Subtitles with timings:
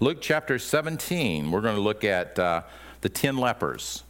[0.00, 2.62] Luke chapter 17, we're going to look at uh,
[3.02, 4.02] the 10 lepers.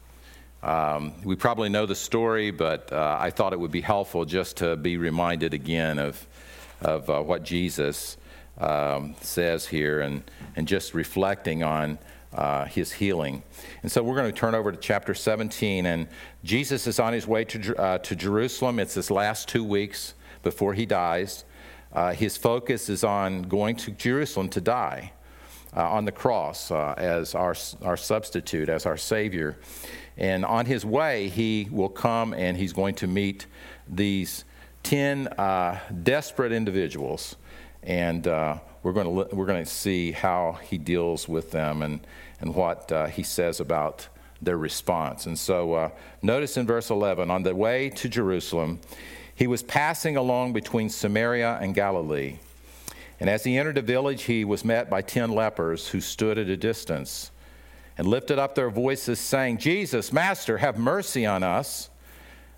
[0.62, 4.56] Um, we probably know the story, but uh, I thought it would be helpful just
[4.56, 6.26] to be reminded again of,
[6.80, 8.16] of uh, what Jesus
[8.56, 10.22] um, says here and,
[10.56, 11.98] and just reflecting on
[12.32, 13.42] uh, his healing.
[13.82, 16.08] And so we're going to turn over to chapter 17, and
[16.44, 18.78] Jesus is on his way to, uh, to Jerusalem.
[18.78, 21.44] It's his last two weeks before he dies.
[21.92, 25.12] Uh, his focus is on going to Jerusalem to die
[25.82, 29.56] on the cross uh, as our, our substitute, as our Savior.
[30.16, 33.46] And on his way, he will come and he's going to meet
[33.88, 34.44] these
[34.84, 37.36] 10 uh, desperate individuals.
[37.82, 42.06] And uh, we're, going to, we're going to see how he deals with them and,
[42.40, 44.08] and what uh, he says about
[44.40, 45.26] their response.
[45.26, 45.90] And so uh,
[46.22, 48.80] notice in verse 11 on the way to Jerusalem,
[49.34, 52.38] he was passing along between Samaria and Galilee.
[53.20, 56.48] And as he entered a village, he was met by ten lepers who stood at
[56.48, 57.30] a distance
[57.96, 61.90] and lifted up their voices, saying, Jesus, Master, have mercy on us.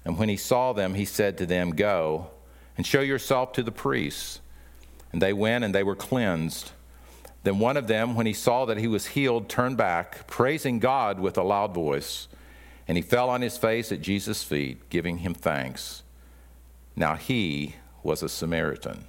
[0.05, 2.31] And when he saw them, he said to them, Go
[2.77, 4.41] and show yourself to the priests.
[5.13, 6.73] And they went and they were cleansed.
[7.43, 11.21] Then one of them, when he saw that he was healed, turned back, praising God
[11.21, 12.29] with a loud voice.
[12.89, 16.03] And he fell on his face at Jesus' feet, giving him thanks.
[16.95, 19.05] Now he was a Samaritan.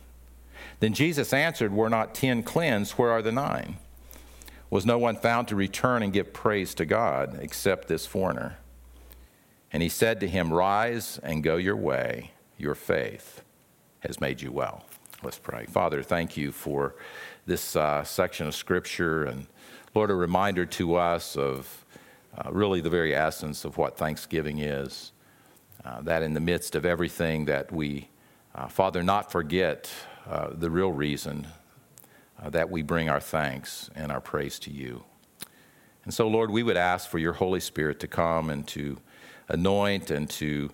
[0.80, 2.94] Then Jesus answered, Were not ten cleansed?
[2.94, 3.78] Where are the nine?
[4.70, 8.58] Was no one found to return and give praise to God except this foreigner?
[9.72, 12.31] And he said to him, Rise and go your way.
[12.58, 13.44] Your faith
[14.00, 14.86] has made you well.
[15.23, 15.66] Let's pray.
[15.66, 16.95] Father, thank you for
[17.45, 19.23] this uh, section of Scripture.
[19.23, 19.47] And
[19.95, 21.86] Lord, a reminder to us of
[22.38, 25.12] uh, really the very essence of what Thanksgiving is.
[25.84, 28.09] Uh, that in the midst of everything that we,
[28.53, 29.89] uh, Father, not forget
[30.28, 31.47] uh, the real reason
[32.42, 35.03] uh, that we bring our thanks and our praise to you.
[36.03, 38.97] And so, Lord, we would ask for your Holy Spirit to come and to
[39.50, 40.69] anoint and to,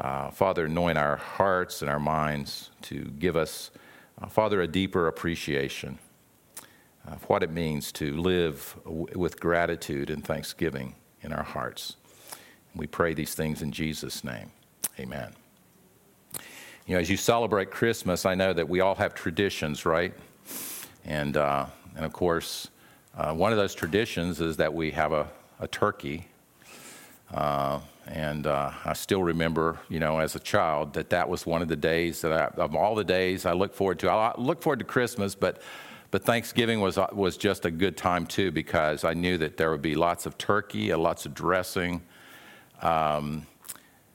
[0.00, 3.70] uh, Father, anoint our hearts and our minds to give us,
[4.20, 5.98] uh, Father, a deeper appreciation
[7.06, 11.96] of what it means to live w- with gratitude and thanksgiving in our hearts.
[12.74, 14.50] We pray these things in Jesus' name.
[14.98, 15.34] Amen.
[16.86, 20.12] You know, as you celebrate Christmas, I know that we all have traditions, right?
[21.06, 21.64] And, uh,
[21.96, 22.68] and of course,
[23.16, 25.26] uh, one of those traditions is that we have a,
[25.60, 26.28] a turkey.
[27.32, 31.62] Uh, and uh, I still remember, you know, as a child, that that was one
[31.62, 34.10] of the days that I, of all the days I look forward to.
[34.10, 35.62] I look forward to Christmas, but
[36.10, 39.82] but Thanksgiving was was just a good time too because I knew that there would
[39.82, 42.02] be lots of turkey, lots of dressing,
[42.82, 43.46] um,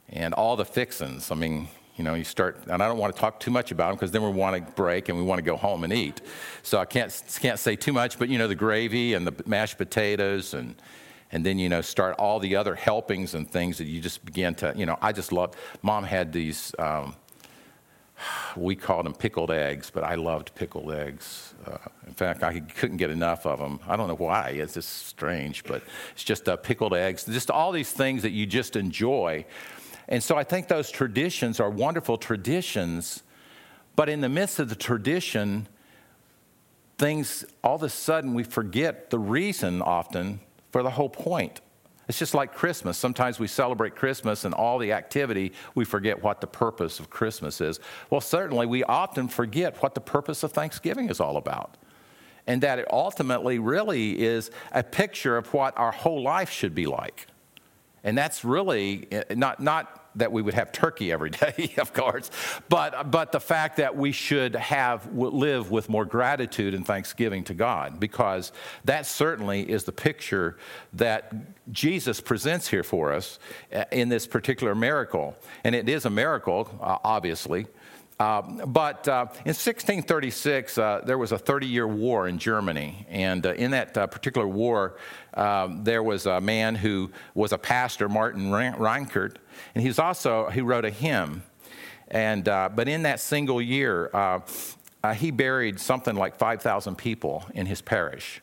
[0.07, 1.31] and all the fixins.
[1.31, 1.67] I mean,
[1.99, 4.11] you know, you start, and I don't want to talk too much about them because
[4.11, 6.21] then we want to break and we want to go home and eat.
[6.63, 7.11] So I can't
[7.41, 10.81] can't say too much, but you know, the gravy and the mashed potatoes and
[11.33, 14.55] and then you know start all the other helpings and things that you just begin
[14.55, 17.15] to you know i just love mom had these um,
[18.55, 21.77] we called them pickled eggs but i loved pickled eggs uh,
[22.07, 25.63] in fact i couldn't get enough of them i don't know why it's just strange
[25.65, 25.83] but
[26.13, 29.45] it's just uh, pickled eggs just all these things that you just enjoy
[30.09, 33.21] and so I think those traditions are wonderful traditions,
[33.95, 35.67] but in the midst of the tradition,
[36.97, 40.39] things, all of a sudden, we forget the reason often
[40.71, 41.61] for the whole point.
[42.07, 42.97] It's just like Christmas.
[42.97, 47.61] Sometimes we celebrate Christmas and all the activity, we forget what the purpose of Christmas
[47.61, 47.79] is.
[48.09, 51.77] Well, certainly, we often forget what the purpose of Thanksgiving is all about.
[52.47, 56.87] And that it ultimately really is a picture of what our whole life should be
[56.87, 57.27] like.
[58.03, 62.29] And that's really eh, not, not that we would have turkey every day, of course,
[62.69, 67.53] but, but the fact that we should have live with more gratitude and thanksgiving to
[67.53, 68.51] God, because
[68.85, 70.57] that certainly is the picture
[70.93, 71.33] that
[71.71, 73.39] Jesus presents here for us
[73.73, 75.35] uh, in this particular miracle.
[75.63, 77.67] And it is a miracle, uh, obviously.
[78.19, 83.05] Um, but uh, in 1636, uh, there was a 30 year war in Germany.
[83.09, 84.97] And uh, in that uh, particular war,
[85.35, 89.37] um, there was a man who was a pastor, Martin Rinkart,
[89.73, 91.43] and he's also, he wrote a hymn.
[92.09, 94.39] And, uh, but in that single year, uh,
[95.03, 98.41] uh, he buried something like 5,000 people in his parish.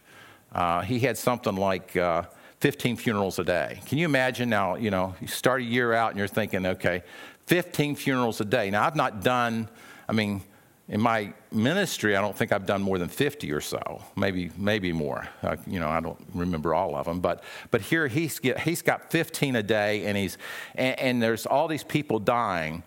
[0.53, 2.23] Uh, he had something like uh,
[2.61, 3.81] 15 funerals a day.
[3.87, 7.03] Can you imagine now, you know, you start a year out and you're thinking, okay,
[7.47, 8.71] 15 funerals a day.
[8.71, 9.69] Now, I've not done,
[10.09, 10.43] I mean,
[10.89, 14.93] in my ministry, I don't think I've done more than 50 or so, maybe, maybe
[14.93, 15.29] more.
[15.43, 18.83] Uh, you know, I don't remember all of them, but, but here he's, get, he's
[18.83, 20.39] got 15 a day and, he's,
[20.77, 22.85] and, and there's all these people dying.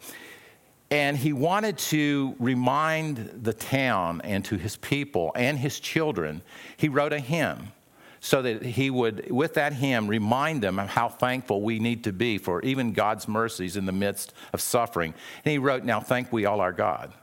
[0.92, 6.42] And he wanted to remind the town and to his people and his children,
[6.78, 7.72] he wrote a hymn
[8.22, 12.14] so that he would, with that hymn, remind them of how thankful we need to
[12.14, 15.14] be for even God's mercies in the midst of suffering.
[15.46, 17.14] And he wrote, Now thank we all our God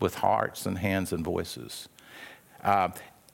[0.00, 1.88] with hearts and hands and voices.
[2.62, 2.88] Uh,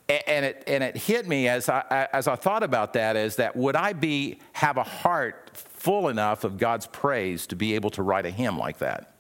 [0.09, 3.55] and it, and it hit me as I, as I thought about that is that
[3.55, 8.03] would I be, have a heart full enough of God's praise to be able to
[8.03, 9.15] write a hymn like that?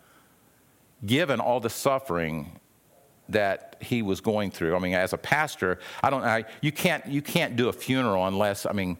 [1.05, 2.59] Given all the suffering
[3.29, 4.75] that he was going through.
[4.75, 6.25] I mean, as a pastor, I don't.
[6.25, 8.97] I, you can't you can't do a funeral unless I mean,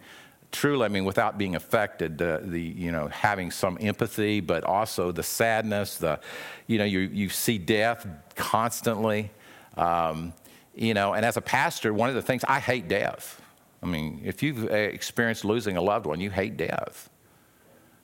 [0.53, 2.19] truly, I mean, without being affected.
[2.19, 5.97] The, the you know having some empathy, but also the sadness.
[5.99, 6.21] The
[6.67, 9.31] you know you you see death constantly.
[9.77, 10.33] Um,
[10.75, 13.41] you know, and as a pastor, one of the things I hate death.
[13.83, 17.11] I mean, if you've uh, experienced losing a loved one, you hate death.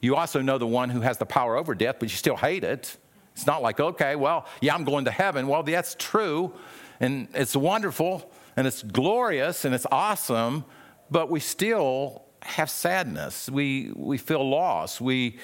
[0.01, 2.63] You also know the one who has the power over death, but you still hate
[2.63, 2.97] it.
[3.35, 5.49] It's not like, okay, well, yeah, I'm going to heaven.
[5.49, 6.53] Well, that's true,
[7.01, 10.65] and it's wonderful, and it's glorious, and it's awesome,
[11.11, 13.51] but we still have sadness.
[13.51, 15.01] We, we feel lost.
[15.01, 15.39] We,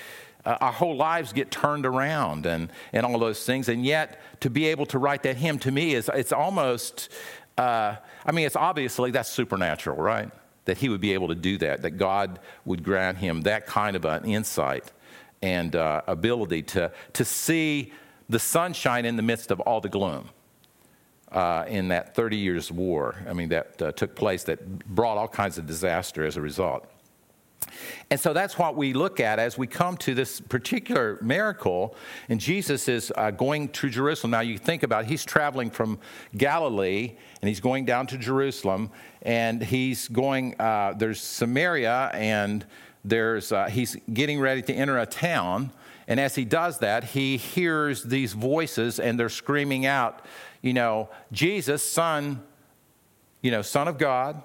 [0.44, 3.68] uh, our whole lives get turned around and, and all those things.
[3.68, 7.08] And yet, to be able to write that hymn to me is it's almost,
[7.58, 10.30] uh, I mean, it's obviously that's supernatural, right?
[10.66, 13.96] That he would be able to do that, that God would grant him that kind
[13.96, 14.92] of an insight
[15.42, 17.92] and uh, ability to, to see
[18.28, 20.30] the sunshine in the midst of all the gloom.
[21.32, 25.28] Uh, in that 30 years war, I mean, that uh, took place that brought all
[25.28, 26.90] kinds of disaster as a result.
[28.10, 31.94] And so that's what we look at as we come to this particular miracle.
[32.28, 34.32] And Jesus is uh, going to Jerusalem.
[34.32, 35.98] Now, you think about it, he's traveling from
[36.36, 38.90] Galilee and he's going down to Jerusalem.
[39.22, 42.66] And he's going, uh, there's Samaria and
[43.04, 45.72] there's, uh, he's getting ready to enter a town.
[46.06, 50.24] And as he does that, he hears these voices and they're screaming out,
[50.60, 52.42] you know, Jesus, son,
[53.42, 54.42] you know, son of God.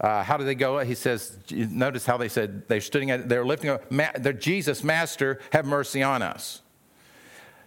[0.00, 0.78] Uh, how do they go?
[0.80, 3.84] He says, notice how they said they're stood at, they're lifting up,
[4.18, 6.62] they're Jesus, Master, have mercy on us.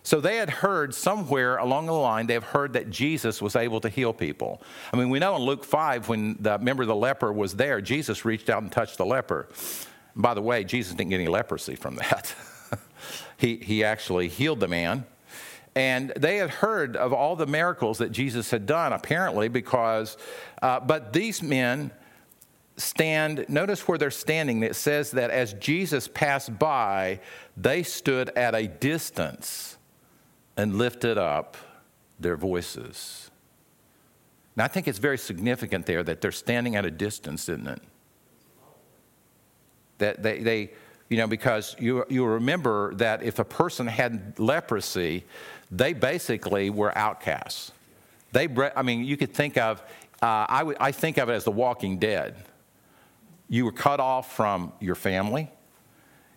[0.04, 3.90] So they had heard somewhere along the line, they've heard that Jesus was able to
[3.90, 4.62] heal people.
[4.94, 7.82] I mean, we know in Luke 5, when the member of the leper was there,
[7.82, 9.50] Jesus reached out and touched the leper.
[10.18, 12.36] By the way, Jesus didn't get any leprosy from that.
[13.38, 15.06] he, he actually healed the man.
[15.76, 20.18] And they had heard of all the miracles that Jesus had done, apparently, because,
[20.64, 21.92] uh, but these men
[22.78, 24.64] stand, notice where they're standing.
[24.64, 27.20] It says that as Jesus passed by,
[27.56, 29.78] they stood at a distance
[30.58, 31.58] and lifted up
[32.20, 33.30] their voices.
[34.56, 37.82] Now, I think it's very significant there that they're standing at a distance, isn't it?
[39.98, 40.72] That they, they
[41.10, 45.24] you know, because you, you remember that if a person had leprosy,
[45.72, 47.72] they basically were outcasts.
[48.34, 49.82] They, I mean, you could think of,
[50.22, 52.36] uh, I, w- I think of it as the walking dead.
[53.48, 55.50] You were cut off from your family.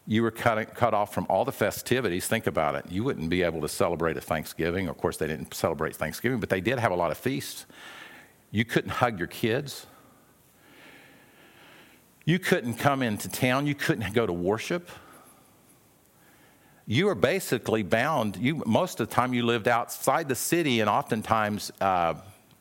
[0.06, 2.28] You were cut, cut off from all the festivities.
[2.28, 2.84] Think about it.
[2.88, 4.88] You wouldn't be able to celebrate a Thanksgiving.
[4.88, 7.66] Of course, they didn't celebrate Thanksgiving, but they did have a lot of feasts.
[8.52, 9.86] You couldn't hug your kids.
[12.24, 14.88] You couldn't come into town, you couldn't go to worship.
[16.86, 18.36] You were basically bound.
[18.36, 22.14] You, most of the time, you lived outside the city and oftentimes uh,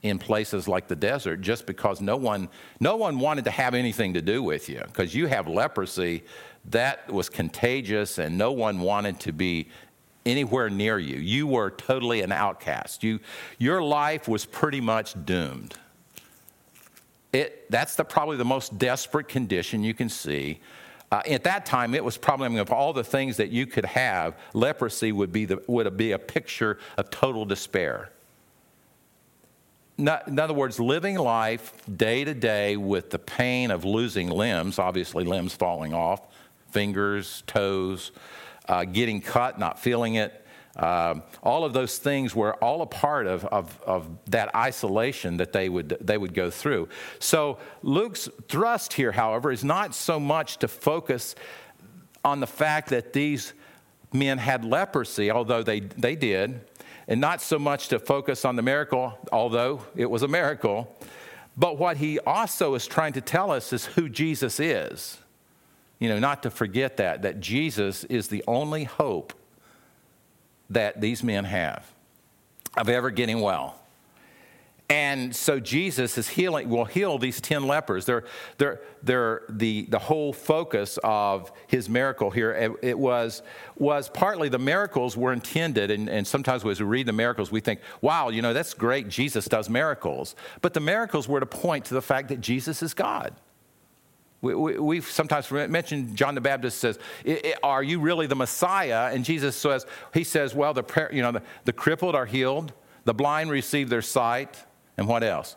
[0.03, 2.47] in places like the desert just because no one,
[2.79, 6.23] no one wanted to have anything to do with you because you have leprosy
[6.65, 9.67] that was contagious and no one wanted to be
[10.25, 11.17] anywhere near you.
[11.17, 13.03] You were totally an outcast.
[13.03, 13.19] You,
[13.57, 15.75] your life was pretty much doomed.
[17.31, 20.59] It, that's the, probably the most desperate condition you can see.
[21.11, 23.65] Uh, at that time, it was probably, I mean, of all the things that you
[23.65, 28.11] could have, leprosy would be, the, would be a picture of total despair.
[29.97, 34.79] Not, in other words, living life day to day with the pain of losing limbs,
[34.79, 36.21] obviously, limbs falling off,
[36.71, 38.11] fingers, toes,
[38.67, 40.38] uh, getting cut, not feeling it,
[40.75, 45.51] um, all of those things were all a part of, of, of, that isolation that
[45.51, 46.87] they would, they would go through.
[47.17, 51.35] So Luke's thrust here, however, is not so much to focus
[52.23, 53.53] on the fact that these
[54.13, 56.61] men had leprosy, although they, they did,
[57.07, 60.95] and not so much to focus on the miracle, although it was a miracle.
[61.57, 65.17] But what he also is trying to tell us is who Jesus is.
[65.97, 69.33] You know, not to forget that, that Jesus is the only hope
[70.69, 71.85] that these men have
[72.77, 73.79] of ever getting well.
[74.91, 78.05] And so Jesus is healing, will heal these 10 lepers.
[78.05, 78.23] They're,
[78.57, 82.51] they're, they're the, the whole focus of his miracle here.
[82.53, 83.43] It, it, was,
[83.77, 87.59] was partly the miracles were intended, and, and sometimes as we read the miracles, we
[87.59, 90.35] think, wow, you know, that's great, Jesus does miracles.
[90.63, 93.35] But the miracles were to point to the fact that Jesus is God.
[94.41, 96.97] We, we, we've sometimes mentioned John the Baptist says,
[97.61, 99.13] Are you really the Messiah?
[99.13, 102.73] And Jesus says, He says, Well, the, you know, the, the crippled are healed,
[103.05, 104.57] the blind receive their sight,
[104.97, 105.55] and what else?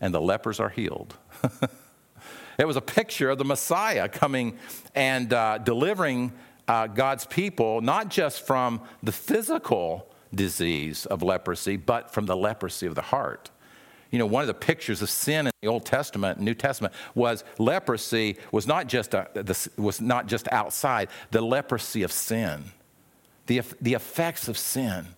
[0.00, 1.14] And the lepers are healed.
[2.58, 4.58] it was a picture of the Messiah coming
[4.94, 6.32] and uh, delivering
[6.66, 12.86] uh, God's people, not just from the physical disease of leprosy, but from the leprosy
[12.86, 13.50] of the heart.
[14.14, 17.42] You know, one of the pictures of sin in the Old Testament New Testament was
[17.58, 19.26] leprosy was not just, a,
[19.76, 22.62] was not just outside, the leprosy of sin,
[23.46, 25.08] the, the effects of sin.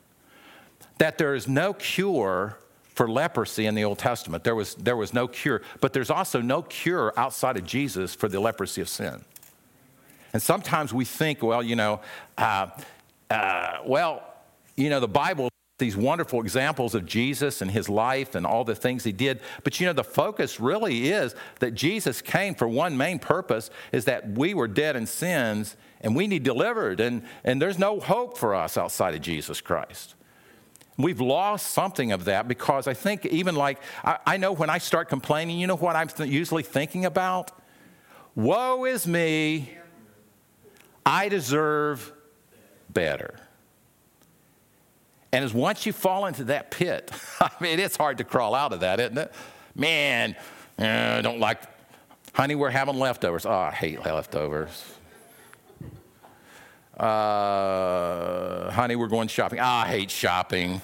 [0.96, 2.56] That there is no cure
[2.94, 4.44] for leprosy in the Old Testament.
[4.44, 8.30] There was, there was no cure, but there's also no cure outside of Jesus for
[8.30, 9.22] the leprosy of sin.
[10.32, 12.00] And sometimes we think, well, you know,
[12.38, 12.68] uh,
[13.28, 14.22] uh, well,
[14.74, 18.74] you know, the Bible these wonderful examples of Jesus and his life and all the
[18.74, 19.40] things he did.
[19.62, 24.06] But you know, the focus really is that Jesus came for one main purpose is
[24.06, 27.00] that we were dead in sins and we need delivered.
[27.00, 30.14] And, and there's no hope for us outside of Jesus Christ.
[30.98, 34.78] We've lost something of that because I think, even like, I, I know when I
[34.78, 37.52] start complaining, you know what I'm th- usually thinking about?
[38.34, 39.76] Woe is me,
[41.04, 42.12] I deserve
[42.88, 43.34] better.
[45.32, 48.72] And as once you fall into that pit, I mean, it's hard to crawl out
[48.72, 49.32] of that, isn't it?
[49.74, 50.36] Man,
[50.78, 51.62] I don't like,
[52.32, 53.44] honey, we're having leftovers.
[53.44, 54.84] Oh, I hate leftovers.
[56.96, 59.58] Uh, honey, we're going shopping.
[59.58, 60.80] Oh, I hate shopping.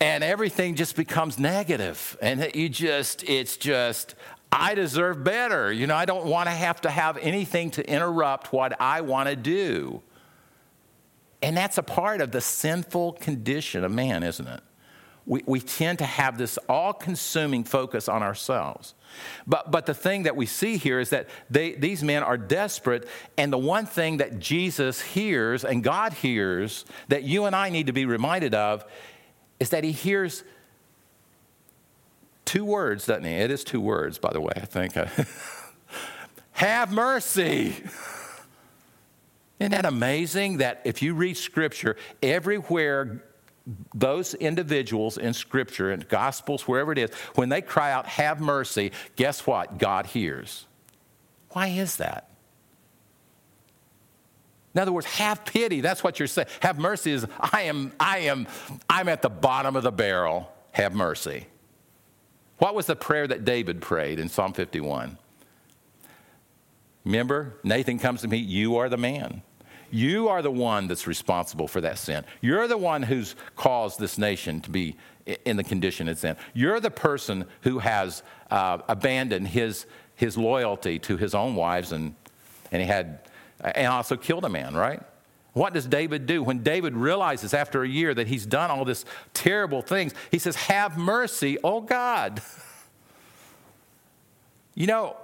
[0.00, 2.16] And everything just becomes negative.
[2.20, 4.16] And you just, it's just,
[4.50, 5.72] I deserve better.
[5.72, 9.28] You know, I don't want to have to have anything to interrupt what I want
[9.28, 10.02] to do.
[11.44, 14.60] And that's a part of the sinful condition of man, isn't it?
[15.26, 18.94] We, we tend to have this all consuming focus on ourselves.
[19.46, 23.06] But, but the thing that we see here is that they, these men are desperate,
[23.36, 27.88] and the one thing that Jesus hears and God hears that you and I need
[27.88, 28.82] to be reminded of
[29.60, 30.44] is that He hears
[32.46, 33.32] two words, doesn't He?
[33.32, 34.94] It is two words, by the way, I think.
[36.52, 37.76] Have mercy.
[39.60, 43.24] Isn't that amazing that if you read Scripture, everywhere
[43.94, 48.92] those individuals in Scripture, in Gospels, wherever it is, when they cry out, Have mercy,
[49.16, 49.78] guess what?
[49.78, 50.66] God hears.
[51.50, 52.28] Why is that?
[54.74, 55.80] In other words, have pity.
[55.80, 56.48] That's what you're saying.
[56.60, 58.48] Have mercy is I am, I am,
[58.90, 60.50] I'm at the bottom of the barrel.
[60.72, 61.46] Have mercy.
[62.58, 65.16] What was the prayer that David prayed in Psalm 51?
[67.04, 69.42] Remember, Nathan comes to me, you are the man.
[69.90, 72.24] You are the one that's responsible for that sin.
[72.40, 74.96] You're the one who's caused this nation to be
[75.44, 76.36] in the condition it's in.
[76.52, 82.14] You're the person who has uh, abandoned his, his loyalty to his own wives and,
[82.72, 83.20] and he had
[83.60, 85.00] and also killed a man, right?
[85.52, 86.42] What does David do?
[86.42, 90.56] When David realizes after a year that he's done all this terrible things, he says,
[90.56, 92.42] Have mercy, oh God.
[94.76, 95.16] You know,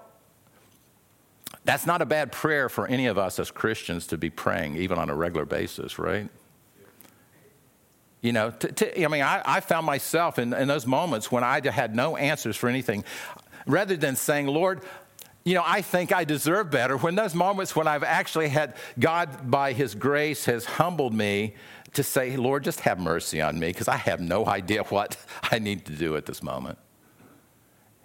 [1.65, 4.99] that's not a bad prayer for any of us as Christians to be praying, even
[4.99, 6.29] on a regular basis, right?
[8.23, 8.53] You know,
[8.99, 12.57] I mean, I, I found myself in, in those moments when I had no answers
[12.57, 13.05] for anything.
[13.67, 14.83] Rather than saying, Lord,
[15.45, 19.51] you know, I think I deserve better, when those moments when I've actually had God,
[19.51, 21.55] by His grace, has humbled me
[21.95, 25.59] to say, Lord, just have mercy on me, because I have no idea what I
[25.59, 26.79] need to do at this moment.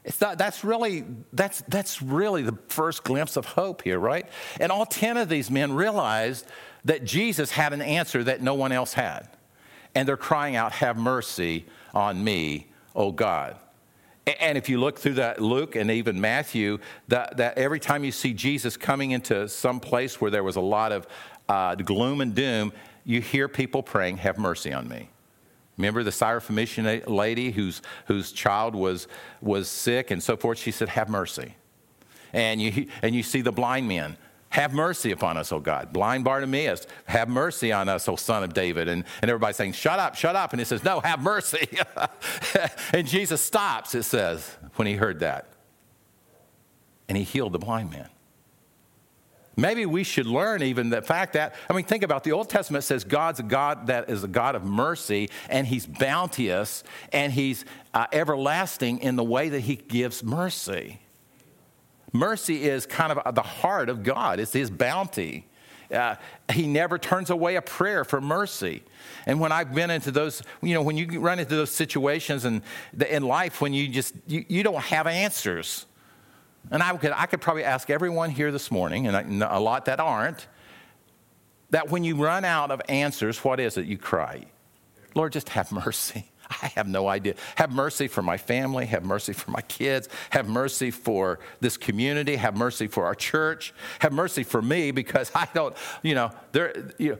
[0.05, 4.27] It's not, that's really that's that's really the first glimpse of hope here, right?
[4.59, 6.45] And all ten of these men realized
[6.85, 9.27] that Jesus had an answer that no one else had,
[9.95, 13.57] and they're crying out, "Have mercy on me, O God."
[14.39, 18.11] And if you look through that Luke and even Matthew, that, that every time you
[18.11, 21.05] see Jesus coming into some place where there was a lot of
[21.47, 25.09] uh, gloom and doom, you hear people praying, "Have mercy on me."
[25.77, 29.07] Remember the Syrophoenician lady whose, whose child was,
[29.41, 30.57] was sick and so forth?
[30.57, 31.55] She said, Have mercy.
[32.31, 34.17] And you, and you see the blind men.
[34.49, 35.91] Have mercy upon us, O God.
[35.91, 38.87] Blind Bartimaeus, have mercy on us, O son of David.
[38.87, 40.53] And, and everybody's saying, Shut up, shut up.
[40.53, 41.67] And he says, No, have mercy.
[42.93, 45.47] and Jesus stops, it says, when he heard that.
[47.09, 48.09] And he healed the blind man.
[49.57, 52.83] Maybe we should learn even the fact that, I mean, think about the Old Testament
[52.83, 56.83] says God's a God that is a God of mercy and he's bounteous
[57.13, 60.99] and he's uh, everlasting in the way that he gives mercy.
[62.11, 65.47] Mercy is kind of the heart of God, it's his bounty.
[65.93, 66.15] Uh,
[66.51, 68.81] he never turns away a prayer for mercy.
[69.27, 72.63] And when I've been into those, you know, when you run into those situations and
[73.07, 75.85] in life when you just you, you don't have answers,
[76.71, 79.99] and I could, I could probably ask everyone here this morning, and a lot that
[79.99, 80.47] aren't,
[81.71, 83.85] that when you run out of answers, what is it?
[83.85, 84.45] You cry.
[85.13, 86.31] Lord, just have mercy.
[86.61, 87.35] I have no idea.
[87.55, 88.85] Have mercy for my family.
[88.85, 90.09] Have mercy for my kids.
[90.29, 92.35] Have mercy for this community.
[92.35, 93.73] Have mercy for our church.
[93.99, 97.17] Have mercy for me because I don't, you know, there, you know,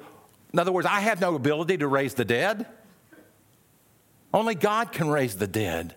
[0.53, 2.65] in other words, I have no ability to raise the dead.
[4.33, 5.95] Only God can raise the dead.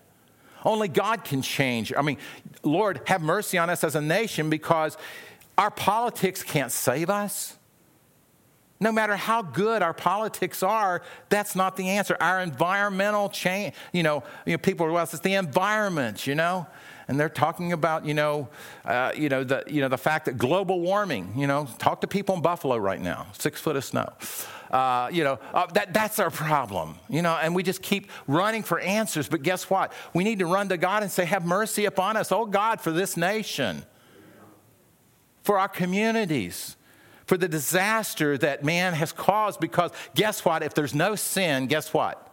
[0.63, 1.93] Only God can change.
[1.95, 2.17] I mean,
[2.63, 4.97] Lord, have mercy on us as a nation because
[5.57, 7.55] our politics can't save us.
[8.81, 12.15] No matter how good our politics are, that's not the answer.
[12.21, 16.65] Our environmental change, you know, you know people are, well, it's the environment, you know,
[17.09, 18.47] and they're talking about, you know,
[18.85, 22.07] uh, you know, the, you know, the fact that global warming, you know, talk to
[22.07, 24.13] people in Buffalo right now, six foot of snow.
[24.71, 28.61] Uh, you know, uh, that, that's our problem, you know, and we just keep running
[28.61, 29.27] for answers.
[29.27, 29.91] But guess what?
[30.13, 32.91] We need to run to God and say, Have mercy upon us, oh God, for
[32.91, 33.83] this nation,
[35.41, 36.75] for our communities,
[37.25, 39.59] for the disaster that man has caused.
[39.59, 40.61] Because guess what?
[40.61, 42.25] If there's no sin, guess what?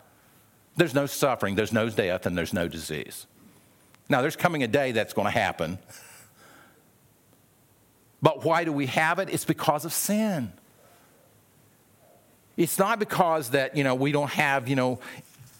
[0.76, 3.26] There's no suffering, there's no death, and there's no disease.
[4.09, 5.78] Now, there's coming a day that's going to happen.
[8.23, 9.31] But why do we have it?
[9.31, 10.52] It's because of sin.
[12.56, 14.98] It's not because that, you know, we don't have, you know,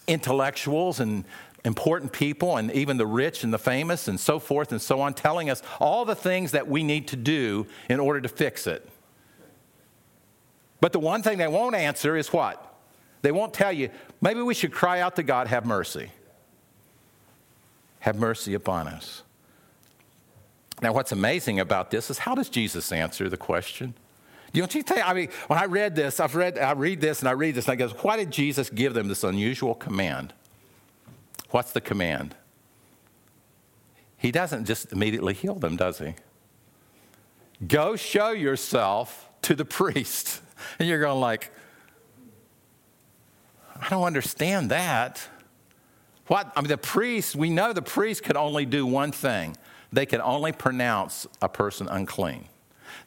[0.07, 1.25] intellectuals and
[1.63, 5.13] important people and even the rich and the famous and so forth and so on
[5.13, 8.87] telling us all the things that we need to do in order to fix it.
[10.79, 12.63] But the one thing they won't answer is what?
[13.21, 13.89] They won't tell you,
[14.21, 16.11] maybe we should cry out to God, have mercy.
[17.99, 19.23] Have mercy upon us.
[20.81, 23.95] Now, what's amazing about this is how does Jesus answer the question?
[24.53, 25.07] Don't you think?
[25.07, 27.67] I mean, when I read this, I've read, I read this and I read this,
[27.67, 30.33] and I go, why did Jesus give them this unusual command?
[31.51, 32.35] What's the command?
[34.17, 36.15] He doesn't just immediately heal them, does he?
[37.65, 40.41] Go show yourself to the priest.
[40.79, 41.51] And you're going like,
[43.79, 45.21] I don't understand that.
[46.25, 46.51] What?
[46.55, 49.55] I mean, the priest, we know the priest could only do one thing.
[49.93, 52.45] They could only pronounce a person unclean.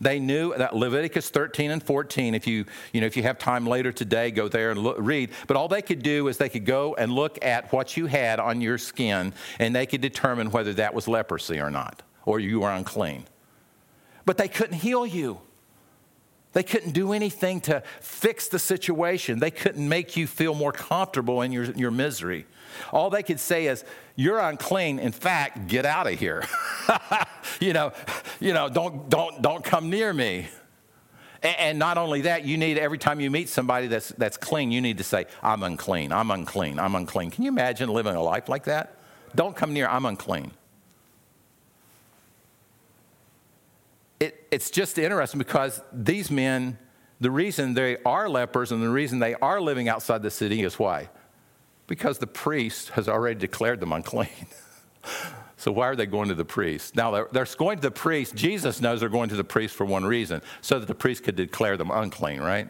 [0.00, 3.66] They knew that Leviticus 13 and 14, if you, you know, if you have time
[3.66, 5.30] later today, go there and look, read.
[5.46, 8.40] But all they could do is they could go and look at what you had
[8.40, 12.60] on your skin and they could determine whether that was leprosy or not, or you
[12.60, 13.26] were unclean.
[14.24, 15.40] But they couldn't heal you.
[16.52, 19.38] They couldn't do anything to fix the situation.
[19.38, 22.46] They couldn't make you feel more comfortable in your, your misery.
[22.92, 23.84] All they could say is,
[24.16, 24.98] You're unclean.
[24.98, 26.44] In fact, get out of here.
[27.60, 27.92] you know,
[28.40, 30.48] you know, don't, don't, don't come near me.
[31.42, 34.72] And, and not only that, you need every time you meet somebody that's, that's clean,
[34.72, 37.30] you need to say, I'm unclean, I'm unclean, I'm unclean.
[37.30, 38.96] Can you imagine living a life like that?
[39.34, 40.50] Don't come near, I'm unclean.
[44.50, 46.78] It's just interesting because these men,
[47.20, 50.78] the reason they are lepers and the reason they are living outside the city is
[50.78, 51.08] why?
[51.86, 54.28] Because the priest has already declared them unclean.
[55.56, 56.96] so why are they going to the priest?
[56.96, 58.34] Now, they're, they're going to the priest.
[58.34, 61.36] Jesus knows they're going to the priest for one reason so that the priest could
[61.36, 62.68] declare them unclean, right?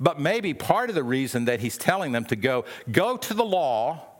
[0.00, 3.44] But maybe part of the reason that he's telling them to go, go to the
[3.44, 4.13] law,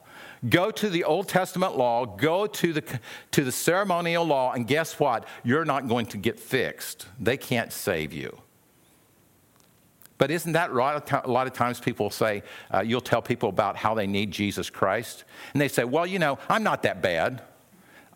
[0.49, 3.01] go to the Old Testament law, go to the,
[3.33, 5.27] to the ceremonial law, and guess what?
[5.43, 7.07] You're not going to get fixed.
[7.19, 8.39] They can't save you.
[10.17, 11.13] But isn't that right?
[11.25, 14.71] A lot of times people say, uh, you'll tell people about how they need Jesus
[14.71, 15.25] Christ.
[15.53, 17.43] And they say, well, you know, I'm not that bad.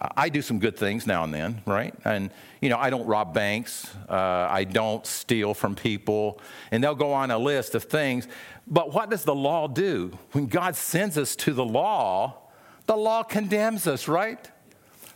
[0.00, 1.92] I do some good things now and then, right?
[2.04, 2.30] And,
[2.60, 3.92] you know, I don't rob banks.
[4.08, 6.40] Uh, I don't steal from people.
[6.70, 8.28] And they'll go on a list of things.
[8.66, 10.16] But what does the law do?
[10.32, 12.38] When God sends us to the law,
[12.86, 14.48] the law condemns us, right?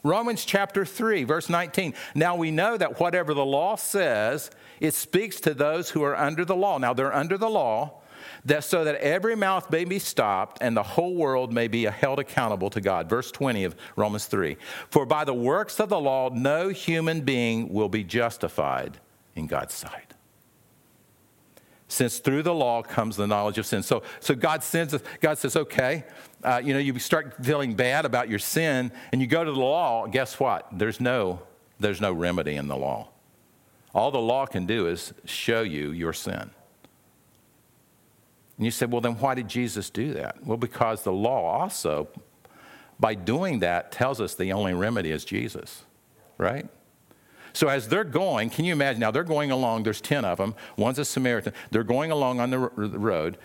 [0.02, 1.94] Romans chapter 3, verse 19.
[2.16, 6.44] Now we know that whatever the law says, it speaks to those who are under
[6.44, 6.78] the law.
[6.78, 8.01] Now they're under the law,
[8.44, 12.18] that so that every mouth may be stopped and the whole world may be held
[12.18, 13.08] accountable to God.
[13.08, 14.56] Verse 20 of Romans 3.
[14.90, 18.98] For by the works of the law, no human being will be justified
[19.36, 20.14] in God's sight.
[21.86, 23.82] Since through the law comes the knowledge of sin.
[23.82, 26.04] So, so God sends God says, okay,
[26.42, 29.60] uh, you know, you start feeling bad about your sin and you go to the
[29.60, 30.66] law, guess what?
[30.72, 31.42] There's no,
[31.78, 33.08] there's no remedy in the law.
[33.94, 36.50] All the law can do is show you your sin.
[38.62, 40.46] And you said, well, then why did Jesus do that?
[40.46, 42.06] Well, because the law also,
[43.00, 45.82] by doing that, tells us the only remedy is Jesus,
[46.38, 46.68] right?
[47.52, 49.00] So as they're going, can you imagine?
[49.00, 51.54] Now they're going along, there's 10 of them, one's a Samaritan.
[51.72, 53.36] They're going along on the road,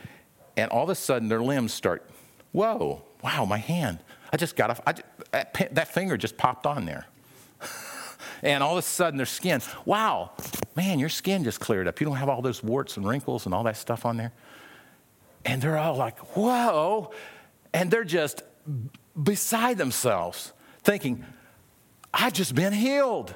[0.56, 2.08] and all of a sudden their limbs start,
[2.52, 3.98] whoa, wow, my hand.
[4.32, 7.08] I just got a, that, that finger just popped on there.
[8.44, 10.30] and all of a sudden their skin, wow,
[10.76, 12.00] man, your skin just cleared up.
[12.00, 14.32] You don't have all those warts and wrinkles and all that stuff on there.
[15.48, 17.12] And they're all like, whoa.
[17.74, 18.44] And they're just
[19.22, 20.52] beside themselves,
[20.84, 21.26] thinking,
[22.14, 23.34] I've just been healed.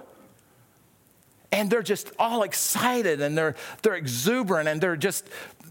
[1.54, 5.28] And they're just all excited and they're, they're exuberant and they're just,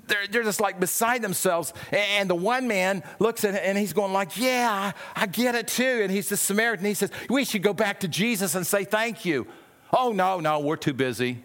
[0.07, 1.75] they're, they're just like beside themselves.
[1.93, 5.55] And the one man looks at it and he's going like, yeah, I, I get
[5.55, 6.01] it too.
[6.03, 6.87] And he's the Samaritan.
[6.87, 9.47] He says, we should go back to Jesus and say thank you.
[9.93, 11.45] Oh, no, no, we're too busy.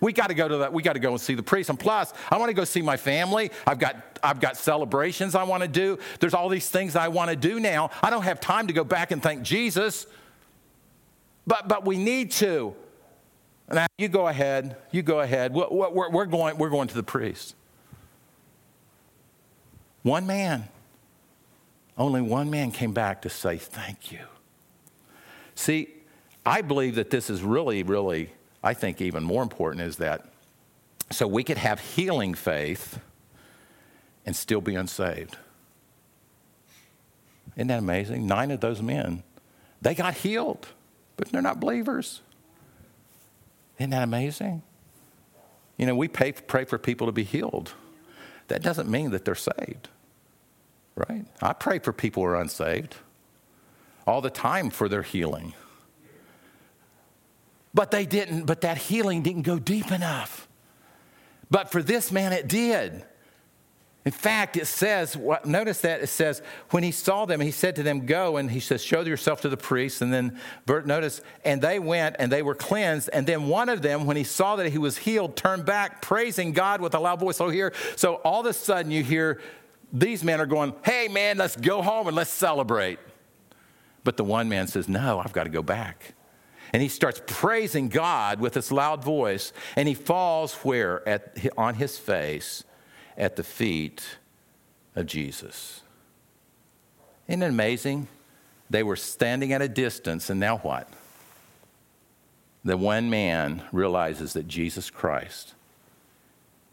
[0.00, 0.72] We got to go to that.
[0.72, 1.70] We got to go and see the priest.
[1.70, 3.50] And plus, I want to go see my family.
[3.66, 5.98] I've got I've got celebrations I want to do.
[6.20, 7.90] There's all these things I want to do now.
[8.02, 10.06] I don't have time to go back and thank Jesus.
[11.46, 12.74] But but we need to.
[13.70, 14.76] Now you go ahead.
[14.90, 15.52] You go ahead.
[15.52, 16.58] We're, we're, we're going.
[16.58, 17.54] We're going to the priest.
[20.02, 20.68] One man.
[21.96, 24.20] Only one man came back to say thank you.
[25.56, 25.88] See,
[26.46, 28.30] I believe that this is really, really
[28.62, 30.26] I think even more important is that
[31.10, 32.98] so we could have healing faith
[34.26, 35.36] and still be unsaved.
[37.56, 38.26] Isn't that amazing?
[38.26, 39.22] Nine of those men,
[39.80, 40.68] they got healed,
[41.16, 42.20] but they're not believers.
[43.78, 44.62] Isn't that amazing?
[45.76, 47.72] You know, we pay, pray for people to be healed.
[48.48, 49.88] That doesn't mean that they're saved,
[50.94, 51.24] right?
[51.40, 52.96] I pray for people who are unsaved
[54.06, 55.54] all the time for their healing.
[57.74, 60.48] But they didn't, but that healing didn't go deep enough.
[61.50, 63.04] But for this man, it did.
[64.04, 67.76] In fact, it says, what notice that it says, when he saw them, he said
[67.76, 70.00] to them, Go, and he says, Show yourself to the priest.
[70.00, 73.10] And then, notice, and they went and they were cleansed.
[73.12, 76.52] And then one of them, when he saw that he was healed, turned back, praising
[76.52, 77.36] God with a loud voice.
[77.36, 79.42] So here, so all of a sudden you hear
[79.92, 82.98] these men are going, Hey, man, let's go home and let's celebrate.
[84.04, 86.14] But the one man says, No, I've got to go back.
[86.72, 91.06] And he starts praising God with this loud voice, and he falls where?
[91.08, 92.64] At, on his face
[93.16, 94.04] at the feet
[94.94, 95.82] of Jesus.
[97.26, 98.08] Isn't it amazing?
[98.70, 100.88] They were standing at a distance, and now what?
[102.64, 105.54] The one man realizes that Jesus Christ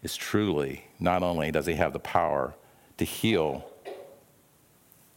[0.02, 2.54] is truly, not only does he have the power
[2.98, 3.68] to heal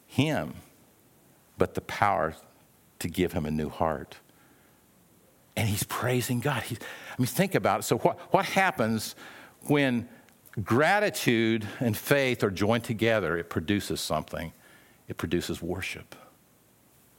[0.07, 0.53] him,
[1.57, 2.35] but the power
[2.99, 4.17] to give him a new heart
[5.59, 6.63] and he's praising God.
[6.63, 7.83] He's, I mean, think about it.
[7.83, 9.13] So, what, what happens
[9.63, 10.07] when
[10.63, 13.37] gratitude and faith are joined together?
[13.37, 14.53] It produces something,
[15.09, 16.15] it produces worship.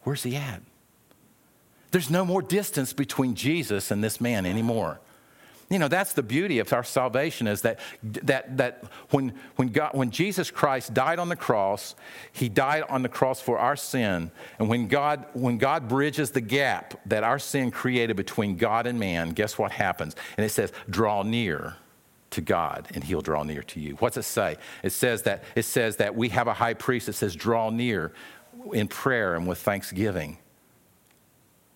[0.04, 0.62] Where's he at?
[1.90, 5.00] There's no more distance between Jesus and this man anymore.
[5.70, 9.90] You know, that's the beauty of our salvation is that, that, that when, when, God,
[9.94, 11.94] when Jesus Christ died on the cross,
[12.32, 14.32] he died on the cross for our sin.
[14.58, 18.98] And when God, when God bridges the gap that our sin created between God and
[18.98, 20.16] man, guess what happens?
[20.36, 21.76] And it says, draw near
[22.30, 23.94] to God and he'll draw near to you.
[23.96, 24.56] What's it say?
[24.82, 28.12] It says that, it says that we have a high priest that says, draw near
[28.72, 30.38] in prayer and with thanksgiving.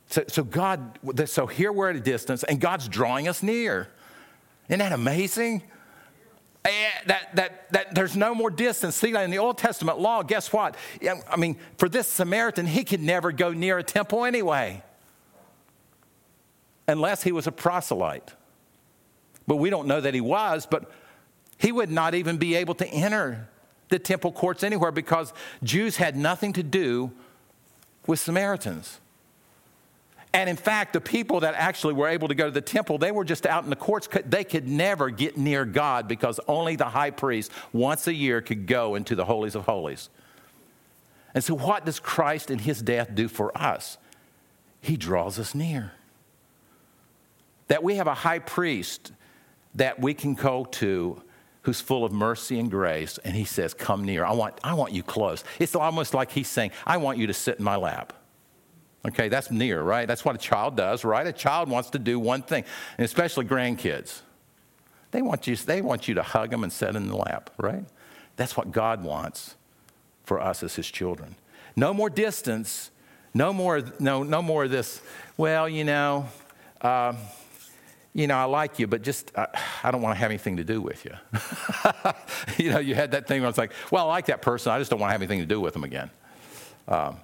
[0.09, 3.89] So, so God, so here we're at a distance, and God's drawing us near.
[4.69, 5.63] Isn't that amazing?
[6.65, 8.97] And that, that, that there's no more distance.
[8.97, 10.77] See, in the Old Testament law, guess what?
[11.31, 14.83] I mean, for this Samaritan, he could never go near a temple anyway,
[16.89, 18.33] unless he was a proselyte.
[19.47, 20.91] But we don't know that he was, but
[21.59, 23.49] he would not even be able to enter
[23.91, 27.13] the temple courts anywhere because Jews had nothing to do
[28.07, 29.01] with Samaritans.
[30.35, 33.13] And in fact, the people that actually were able to go to the temple, they
[33.13, 34.09] were just out in the courts.
[34.27, 38.67] They could never get near God because only the high priest once a year could
[38.67, 40.11] go into the holies of holies.
[41.35, 43.97] And so, what does Christ and his death do for us?
[44.81, 45.93] He draws us near.
[47.69, 49.13] That we have a high priest
[49.77, 51.23] that we can go to
[51.63, 54.25] who's full of mercy and grace, and he says, Come near.
[54.25, 55.45] I want, I want you close.
[55.61, 58.13] It's almost like he's saying, I want you to sit in my lap.
[59.07, 60.09] Okay, that's near, right?
[60.09, 61.27] That's what a child does, right?
[61.27, 62.65] A child wants to do one thing,
[62.97, 64.23] and especially grandkids.
[65.11, 67.85] They want you, they want you to hug them and sit in the lap, right?
[68.37, 69.57] That's what God wants
[70.25, 71.37] for us as his children.
[71.77, 72.91] No more distance,
[73.35, 75.03] no more, no, no more of this,
[75.37, 76.27] well, you know,
[76.81, 77.13] uh,
[78.15, 79.49] you know, I like you, but just, I,
[79.83, 81.13] I don't want to have anything to do with you.
[82.65, 84.79] you know, you had that thing where it's like, well, I like that person, I
[84.79, 86.11] just don't want to have anything to do with them again.
[86.89, 87.17] Um,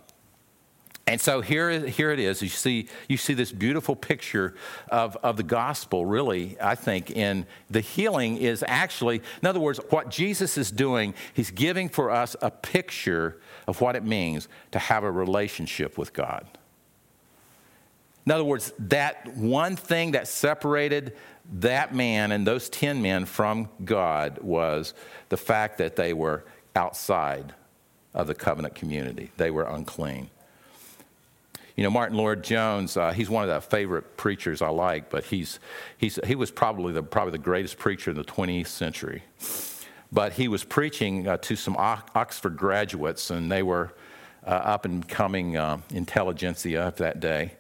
[1.11, 2.41] and so here, here it is.
[2.41, 4.55] You see, you see this beautiful picture
[4.91, 9.81] of, of the gospel, really, I think, in the healing is actually, in other words,
[9.91, 14.79] what Jesus is doing, he's giving for us a picture of what it means to
[14.79, 16.47] have a relationship with God.
[18.25, 21.17] In other words, that one thing that separated
[21.55, 24.95] that man and those 10 men from God was
[25.29, 26.45] the fact that they were
[26.77, 27.53] outside
[28.15, 30.31] of the covenant community, they were unclean.
[31.81, 35.59] You know, Martyn Lloyd-Jones, uh, he's one of the favorite preachers I like, but he's,
[35.97, 39.23] he's, he was probably the, probably the greatest preacher in the 20th century.
[40.13, 43.95] But he was preaching uh, to some Oxford graduates, and they were
[44.47, 47.53] uh, up and coming uh, intelligentsia of that day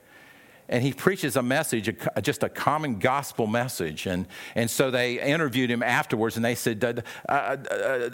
[0.68, 4.06] and he preaches a message, just a common gospel message.
[4.06, 8.10] And, and so they interviewed him afterwards, and they said, uh, uh, uh,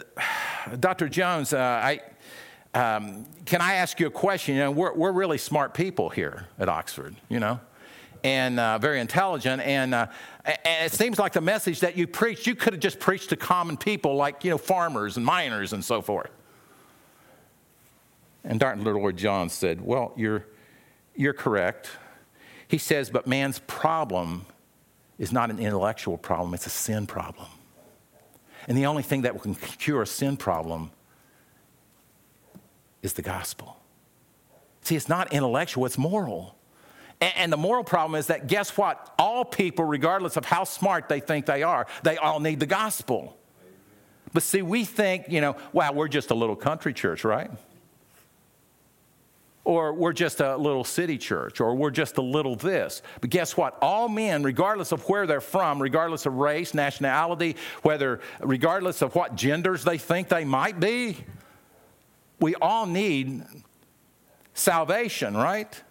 [0.79, 1.07] Dr.
[1.07, 1.99] Jones, uh, I,
[2.73, 4.55] um, can I ask you a question?
[4.55, 7.59] You know, we're, we're really smart people here at Oxford, you know,
[8.23, 9.61] and uh, very intelligent.
[9.61, 10.07] And, uh,
[10.45, 13.35] and it seems like the message that you preached, you could have just preached to
[13.35, 16.31] common people like, you know, farmers and miners and so forth.
[18.43, 20.45] And Darton Little Lord John said, Well, you're,
[21.15, 21.89] you're correct.
[22.67, 24.45] He says, but man's problem
[25.17, 27.47] is not an intellectual problem, it's a sin problem.
[28.67, 30.91] And the only thing that can cure a sin problem
[33.01, 33.77] is the gospel.
[34.81, 36.55] See, it's not intellectual, it's moral.
[37.19, 39.13] And, the moral problem is that guess what?
[39.17, 43.35] All people, regardless of how smart they think they are, they all need the gospel.
[44.33, 47.49] But see, we think, you know, wow, we're just a little country church, right?
[49.67, 53.01] or we're just a little city church, or we're just a little this.
[53.19, 53.77] But guess what?
[53.81, 59.35] All men, regardless of where they're from, regardless of race, nationality, whether, regardless of what
[59.35, 61.17] genders they think they might be,
[62.39, 63.43] we all need
[64.53, 65.81] salvation, right?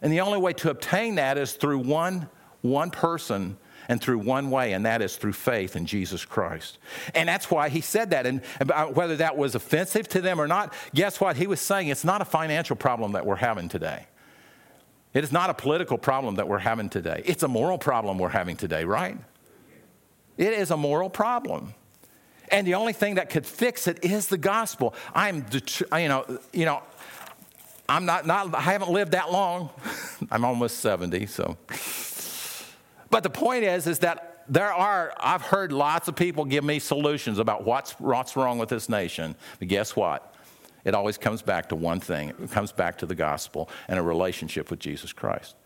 [0.00, 2.28] And the only way to obtain that is through one,
[2.60, 3.56] one person
[3.88, 6.78] and through one way, and that is through faith in Jesus Christ.
[7.14, 8.26] And that's why he said that.
[8.26, 8.42] And
[8.94, 11.36] whether that was offensive to them or not, guess what?
[11.36, 14.06] He was saying it's not a financial problem that we're having today.
[15.14, 17.22] It is not a political problem that we're having today.
[17.26, 19.18] It's a moral problem we're having today, right?
[20.38, 21.74] It is a moral problem.
[22.52, 24.94] And the only thing that could fix it is the gospel.
[25.14, 26.82] I'm, you know, you know,
[27.88, 29.70] I'm not, not I haven't lived that long.
[30.30, 31.56] I'm almost 70, so
[33.12, 36.78] but the point is, is that there are, I've heard lots of people give me
[36.78, 39.36] solutions about what's, what's wrong with this nation.
[39.58, 40.34] But guess what?
[40.86, 44.02] It always comes back to one thing it comes back to the gospel and a
[44.02, 45.56] relationship with Jesus Christ.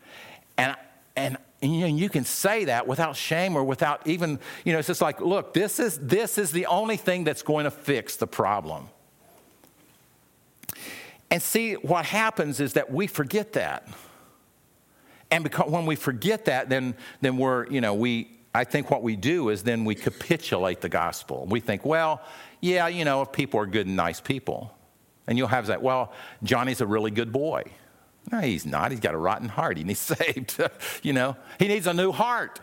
[0.58, 0.74] And,
[1.16, 5.00] and, and you, can say that without shame or without even, you know, it's just
[5.00, 8.88] like, look, this is, this is the only thing that's going to fix the problem.
[11.30, 13.88] And see, what happens is that we forget that.
[15.30, 19.02] And because when we forget that, then, then we're, you know, we, I think what
[19.02, 21.46] we do is then we capitulate the gospel.
[21.48, 22.22] We think, well,
[22.60, 24.72] yeah, you know, if people are good and nice people.
[25.26, 26.12] And you'll have that, well,
[26.44, 27.64] Johnny's a really good boy.
[28.30, 28.90] No, he's not.
[28.90, 29.76] He's got a rotten heart.
[29.76, 30.60] He needs saved.
[31.02, 32.60] you know, he needs a new heart.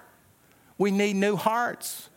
[0.78, 2.10] We need new hearts.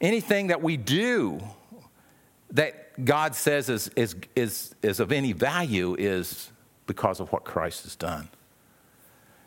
[0.00, 1.40] Anything that we do
[2.52, 6.50] that God says is, is, is, is of any value is
[6.86, 8.28] because of what Christ has done.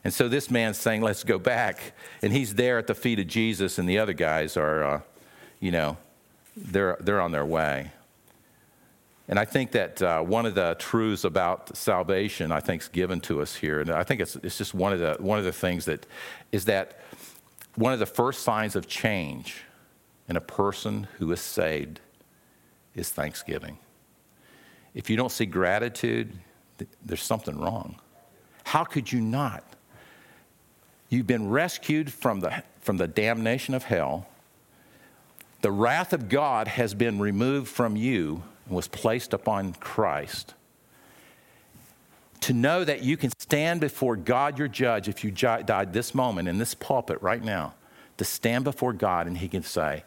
[0.03, 1.93] And so this man's saying, let's go back.
[2.21, 5.01] And he's there at the feet of Jesus, and the other guys are, uh,
[5.59, 5.97] you know,
[6.55, 7.91] they're, they're on their way.
[9.27, 13.21] And I think that uh, one of the truths about salvation, I think, is given
[13.21, 13.79] to us here.
[13.79, 16.05] And I think it's, it's just one of, the, one of the things that
[16.51, 16.99] is that
[17.75, 19.63] one of the first signs of change
[20.27, 22.01] in a person who is saved
[22.95, 23.77] is thanksgiving.
[24.93, 26.33] If you don't see gratitude,
[27.03, 27.99] there's something wrong.
[28.65, 29.63] How could you not?
[31.09, 34.27] You've been rescued from the, from the damnation of hell.
[35.62, 40.54] The wrath of God has been removed from you and was placed upon Christ.
[42.41, 46.49] To know that you can stand before God, your judge, if you died this moment
[46.49, 47.76] in this pulpit right now,
[48.17, 50.04] to stand before God and He can say,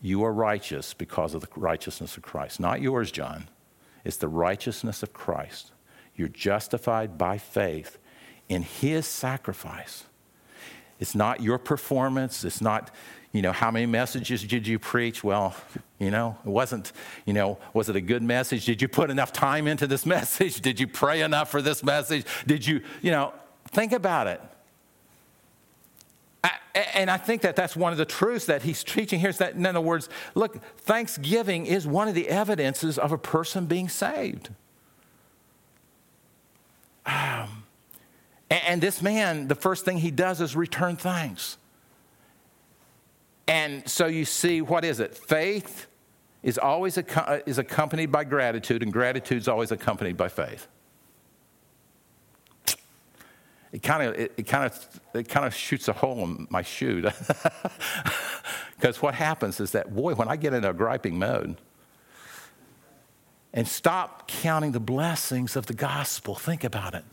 [0.00, 2.60] You are righteous because of the righteousness of Christ.
[2.60, 3.48] Not yours, John.
[4.04, 5.72] It's the righteousness of Christ.
[6.14, 7.98] You're justified by faith
[8.48, 10.04] in His sacrifice.
[11.00, 12.44] It's not your performance.
[12.44, 12.90] It's not,
[13.32, 15.22] you know, how many messages did you preach?
[15.22, 15.54] Well,
[15.98, 16.92] you know, it wasn't,
[17.26, 18.64] you know, was it a good message?
[18.64, 20.60] Did you put enough time into this message?
[20.60, 22.24] Did you pray enough for this message?
[22.46, 23.32] Did you, you know,
[23.68, 24.40] think about it.
[26.94, 29.54] And I think that that's one of the truths that he's teaching here is that,
[29.54, 34.50] in other words, look, thanksgiving is one of the evidences of a person being saved.
[37.04, 37.64] Um,
[38.50, 41.56] and this man, the first thing he does is return thanks.
[43.48, 45.16] And so you see, what is it?
[45.16, 45.86] Faith
[46.42, 50.68] is always uh, is accompanied by gratitude, and gratitude is always accompanied by faith.
[53.72, 57.08] It kind of it kind of it kind of shoots a hole in my shoe.
[58.78, 61.56] Because what happens is that boy when i get into a griping mode
[63.52, 67.04] and stop counting the blessings of the gospel think about it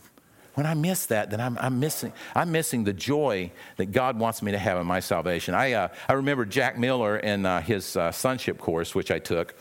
[0.56, 4.42] when i miss that then i'm, I'm missing i'm missing the joy that god wants
[4.42, 5.54] me to have in my salvation.
[5.54, 9.54] I, uh, I remember jack miller in uh, his uh, sonship course which i took.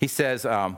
[0.00, 0.76] He says um,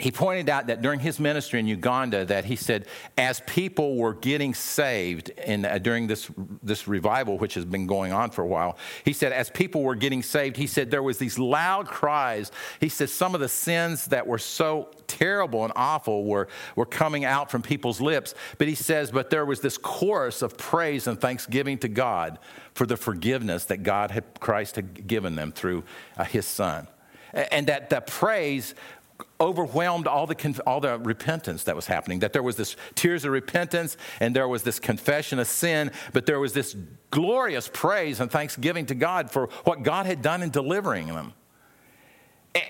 [0.00, 4.12] he pointed out that during his ministry in Uganda, that he said, as people were
[4.12, 6.28] getting saved in, uh, during this,
[6.64, 9.94] this revival, which has been going on for a while, he said, as people were
[9.94, 12.50] getting saved, he said there was these loud cries.
[12.80, 17.24] He said some of the sins that were so terrible and awful were, were coming
[17.24, 18.34] out from people's lips.
[18.58, 22.40] But he says, but there was this chorus of praise and thanksgiving to God
[22.74, 25.84] for the forgiveness that God had, Christ had given them through
[26.16, 26.88] uh, his son
[27.34, 28.74] and that the praise
[29.40, 32.20] overwhelmed all the, all the repentance that was happening.
[32.20, 36.26] That there was this tears of repentance and there was this confession of sin, but
[36.26, 36.76] there was this
[37.10, 41.32] glorious praise and thanksgiving to God for what God had done in delivering them.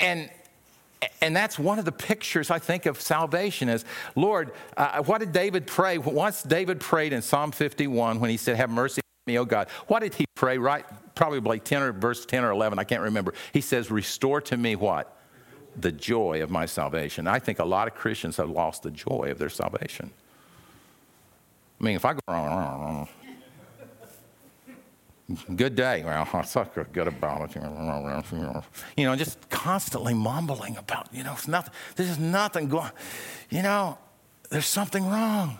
[0.00, 0.30] And,
[1.20, 5.32] and that's one of the pictures I think of salvation is, Lord, uh, what did
[5.32, 5.98] David pray?
[5.98, 9.68] Once David prayed in Psalm 51 when he said, Have mercy on me, O God.
[9.86, 10.56] What did he pray?
[10.56, 13.34] Right, probably like 10 or verse 10 or 11, I can't remember.
[13.52, 15.14] He says, Restore to me what?
[15.76, 17.26] The joy of my salvation.
[17.26, 20.10] I think a lot of Christians have lost the joy of their salvation.
[21.80, 23.08] I mean, if I go,
[25.56, 27.62] good day, well, I thought good about it.
[28.96, 32.92] You know, just constantly mumbling about, you know, it's nothing, there's nothing going,
[33.50, 33.98] you know,
[34.50, 35.58] there's something wrong.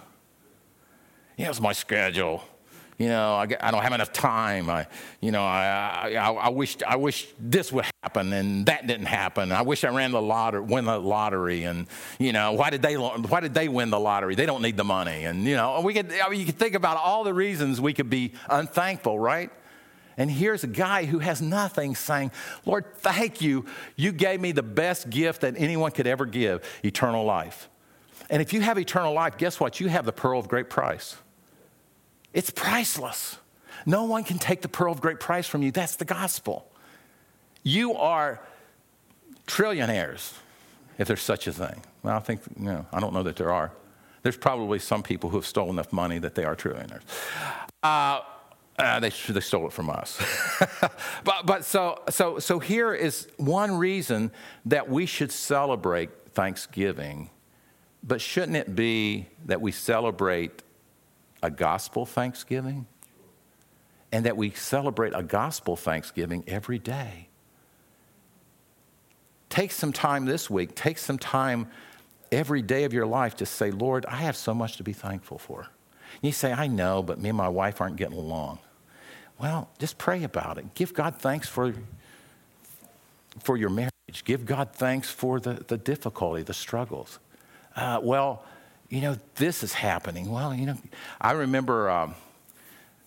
[1.39, 2.45] Know, it's my schedule
[2.99, 4.71] you know, I, I, don't have enough time.
[4.71, 4.87] I,
[5.21, 9.51] you know, I, I, I, wish, I wish this would happen and that didn't happen.
[9.51, 11.65] I wish I ran the lottery, win the lottery.
[11.65, 11.89] And,
[12.21, 14.37] you know, why did they, why did they win the lottery?
[14.37, 15.25] They don't need the money.
[15.25, 17.93] And, you know, we could, I mean, you could think about all the reasons we
[17.93, 19.51] could be unthankful, right?
[20.17, 22.31] And here's a guy who has nothing saying,
[22.65, 23.65] Lord, thank you.
[23.97, 27.69] You gave me the best gift that anyone could ever give eternal life.
[28.31, 29.81] And if you have eternal life, guess what?
[29.81, 31.17] You have the pearl of great price.
[32.35, 33.39] It's priceless.
[33.87, 35.71] No one can take the pearl of great price from you.
[35.71, 36.67] That's the gospel.
[37.63, 38.41] You are
[39.47, 40.35] trillionaires,
[40.99, 41.81] if there's such a thing.
[42.03, 43.73] Well, I think, you know, I don't know that there are.
[44.23, 47.03] There's probably some people who have stolen enough money that they are trillionaires.
[47.83, 48.21] Uh,
[48.79, 50.21] uh, they, they stole it from us.
[51.25, 54.33] but but so, so, so here is one reason
[54.65, 57.31] that we should celebrate Thanksgiving.
[58.03, 60.63] But shouldn't it be that we celebrate
[61.45, 62.87] a gospel Thanksgiving
[64.11, 67.29] and that we celebrate a gospel Thanksgiving every day.
[69.51, 71.69] Take some time this week, take some time
[72.33, 75.37] every day of your life to say, Lord, I have so much to be thankful
[75.37, 75.61] for.
[75.61, 78.59] And you say, I know, but me and my wife aren't getting along.
[79.39, 80.75] Well, just pray about it.
[80.75, 81.75] Give God thanks for,
[83.41, 83.91] for your marriage.
[84.25, 87.19] Give God thanks for the, the difficulty, the struggles.
[87.77, 88.45] Uh, well,
[88.89, 90.31] you know, this is happening.
[90.31, 90.79] Well, you know,
[91.21, 92.15] I remember um,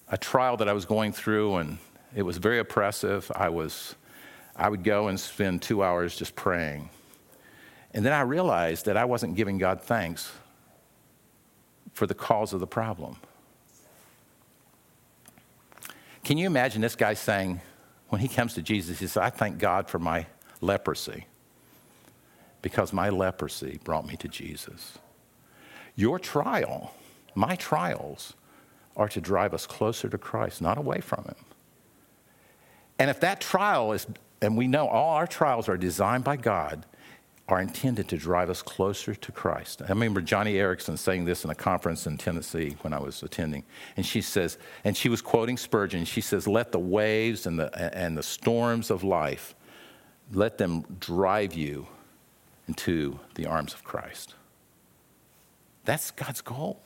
[0.10, 1.78] a trial that I was going through, and
[2.16, 3.32] it was very oppressive.
[3.36, 3.96] I was,
[4.56, 6.90] I would go and spend two hours just praying.
[7.94, 10.32] And then I realized that I wasn't giving God thanks
[11.94, 13.18] for the cause of the problem.
[16.24, 17.62] Can you imagine this guy saying,
[18.10, 20.28] when he comes to Jesus, he says, I thank God for my
[20.62, 21.26] leprosy
[22.62, 24.98] because my leprosy brought me to Jesus.
[25.98, 26.94] Your trial,
[27.36, 28.36] my trials,
[28.96, 31.36] are to drive us closer to Christ, not away from Him.
[33.00, 34.08] And if that trial is,
[34.42, 36.86] and we know all our trials are designed by God,
[37.48, 39.82] are intended to drive us closer to Christ.
[39.82, 43.64] I remember Joni Eareckson saying this in a conference in Tennessee when I was attending.
[43.96, 47.98] And she says, and she was quoting Spurgeon, she says, Let the waves and the,
[47.98, 49.56] and the storms of life,
[50.34, 51.88] let them drive you
[52.68, 54.36] into the arms of Christ.
[55.88, 56.82] That's God's goal.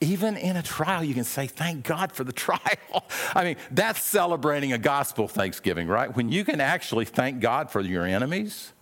[0.00, 3.04] Even in a trial, you can say, Thank God for the trial.
[3.34, 6.14] I mean, that's celebrating a gospel Thanksgiving, right?
[6.16, 8.72] When you can actually thank God for your enemies,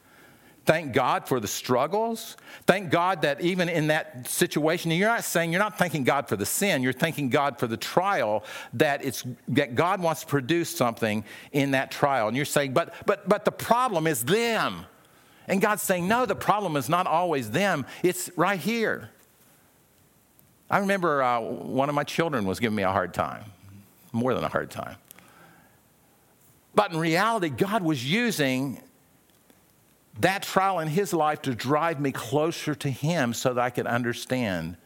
[0.64, 2.38] Thank God for the struggles.
[2.66, 6.36] Thank God that even in that situation, you're not saying, you're not thanking God for
[6.36, 10.74] the sin, you're thanking God for the trial, that, it's, that God wants to produce
[10.74, 11.22] something
[11.52, 12.28] in that trial.
[12.28, 14.86] And you're saying, but, but, but the problem is them.
[15.46, 19.10] And God's saying, no, the problem is not always them, it's right here.
[20.74, 23.44] I remember uh, one of my children was giving me a hard time,
[24.10, 24.96] more than a hard time.
[26.74, 28.80] But in reality, God was using
[30.18, 33.86] that trial in his life to drive me closer to him so that I could
[33.86, 34.76] understand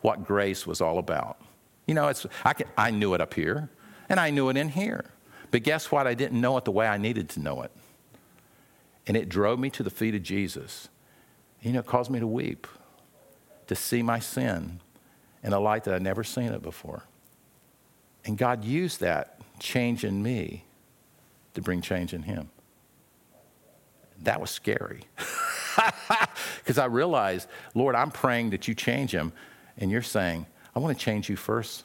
[0.00, 1.40] what grace was all about.
[1.86, 3.70] You know, it's, I, can, I knew it up here,
[4.08, 5.04] and I knew it in here.
[5.52, 6.08] But guess what?
[6.08, 7.70] I didn't know it the way I needed to know it.
[9.06, 10.88] And it drove me to the feet of Jesus.
[11.62, 12.66] You know, it caused me to weep,
[13.68, 14.80] to see my sin
[15.46, 17.04] in a light that I'd never seen it before.
[18.24, 20.64] And God used that change in me
[21.54, 22.50] to bring change in him.
[24.22, 25.02] That was scary.
[26.58, 29.32] Because I realized, Lord, I'm praying that you change him.
[29.76, 31.84] And you're saying, I want to change you first.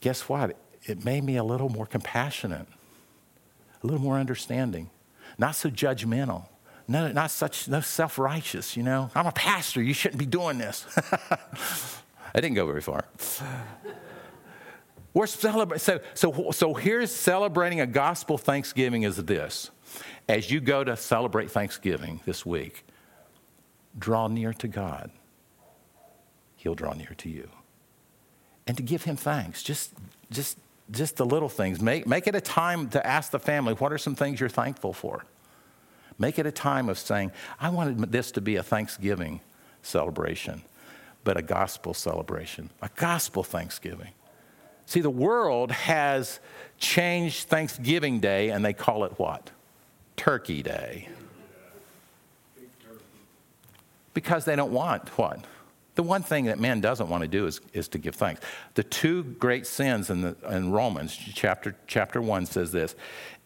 [0.00, 0.56] Guess what?
[0.82, 2.66] It made me a little more compassionate,
[3.82, 4.90] a little more understanding,
[5.38, 6.48] not so judgmental,
[6.88, 9.08] no, not such no self-righteous, you know.
[9.14, 10.84] I'm a pastor, you shouldn't be doing this.
[12.34, 13.04] I didn't go very far.
[15.12, 15.80] We're celebrating.
[15.80, 19.70] So, so, so here's celebrating a gospel Thanksgiving is this.
[20.28, 22.84] As you go to celebrate Thanksgiving this week,
[23.96, 25.10] draw near to God.
[26.56, 27.48] He'll draw near to you.
[28.66, 29.92] And to give him thanks, just,
[30.30, 30.58] just,
[30.90, 31.80] just the little things.
[31.80, 34.94] Make, make it a time to ask the family, what are some things you're thankful
[34.94, 35.26] for?
[36.18, 39.40] Make it a time of saying, I wanted this to be a Thanksgiving
[39.82, 40.62] celebration,
[41.24, 44.10] but a gospel celebration, a gospel Thanksgiving.
[44.86, 46.40] See, the world has
[46.78, 49.50] changed Thanksgiving Day and they call it what?
[50.16, 51.08] Turkey Day.
[54.12, 55.44] Because they don't want what?
[55.96, 58.40] The one thing that man doesn't want to do is, is to give thanks.
[58.74, 62.94] The two great sins in, the, in Romans chapter, chapter 1 says this,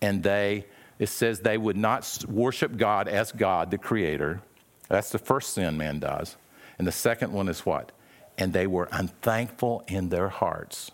[0.01, 0.64] and they,
[0.99, 4.41] it says they would not worship God as God, the creator.
[4.89, 6.37] That's the first sin man does.
[6.79, 7.93] And the second one is what?
[8.37, 10.91] And they were unthankful in their hearts.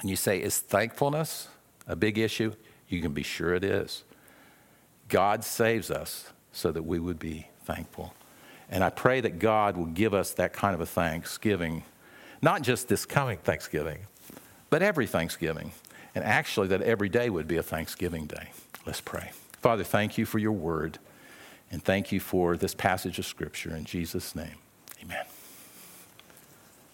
[0.00, 1.48] And you say, is thankfulness
[1.86, 2.54] a big issue?
[2.88, 4.04] You can be sure it is.
[5.08, 8.14] God saves us so that we would be thankful.
[8.70, 11.84] And I pray that God will give us that kind of a thanksgiving,
[12.40, 13.98] not just this coming Thanksgiving,
[14.68, 15.72] but every Thanksgiving.
[16.14, 18.50] And actually, that every day would be a Thanksgiving day.
[18.86, 19.30] Let's pray.
[19.60, 20.98] Father, thank you for your word,
[21.70, 23.74] and thank you for this passage of Scripture.
[23.74, 24.56] In Jesus' name,
[25.02, 25.24] amen.